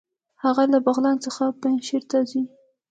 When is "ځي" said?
2.29-2.41